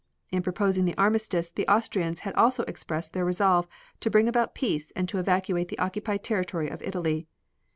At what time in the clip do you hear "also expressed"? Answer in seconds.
2.33-3.13